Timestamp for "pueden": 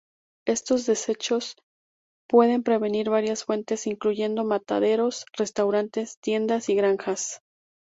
2.27-2.63